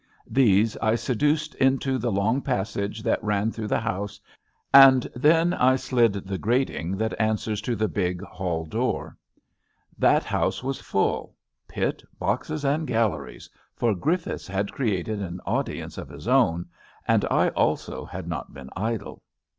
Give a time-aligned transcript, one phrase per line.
[0.31, 4.19] These I seduced into the long pas sage that ran through the house,
[4.73, 9.15] and then I slid the grating that answers to the big hall door.
[9.99, 11.35] That house was full—
[11.69, 13.47] ^pit, boxes and galleries—
[13.79, 16.65] for Griffiths had created an audience of his own,
[17.07, 19.21] and I also had not been idle.